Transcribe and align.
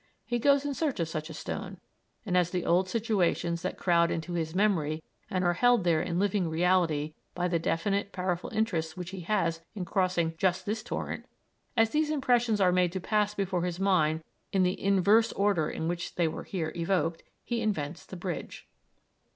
He 0.25 0.39
goes 0.39 0.65
in 0.65 0.73
search 0.73 0.99
of 0.99 1.07
such 1.07 1.29
a 1.29 1.33
stone, 1.35 1.77
and 2.25 2.35
as 2.35 2.49
the 2.49 2.65
old 2.65 2.89
situations 2.89 3.61
that 3.61 3.77
crowd 3.77 4.09
into 4.09 4.33
his 4.33 4.55
memory 4.55 5.03
and 5.29 5.43
are 5.43 5.53
held 5.53 5.83
there 5.83 6.01
in 6.01 6.17
living 6.17 6.49
reality 6.49 7.13
by 7.35 7.47
the 7.47 7.59
definite 7.59 8.11
powerful 8.11 8.49
interest 8.51 8.97
which 8.97 9.11
he 9.11 9.19
has 9.19 9.61
in 9.75 9.85
crossing 9.85 10.33
just 10.39 10.65
this 10.65 10.81
torrent, 10.81 11.27
as 11.77 11.91
these 11.91 12.09
impressions 12.09 12.59
are 12.59 12.71
made 12.71 12.91
to 12.93 12.99
pass 12.99 13.35
before 13.35 13.61
his 13.61 13.79
mind 13.79 14.23
in 14.51 14.63
the 14.63 14.81
inverse 14.81 15.31
order 15.33 15.69
in 15.69 15.87
which 15.87 16.15
they 16.15 16.27
were 16.27 16.45
here 16.45 16.73
evoked, 16.75 17.21
he 17.43 17.61
invents 17.61 18.03
the 18.03 18.15
bridge. 18.17 18.67